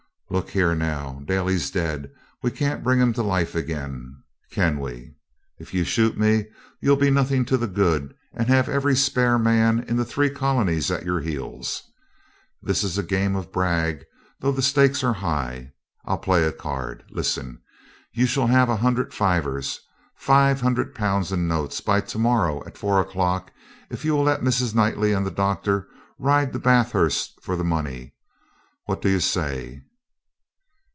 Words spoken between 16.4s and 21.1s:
a card. Listen. You shall have a hundred fivers 500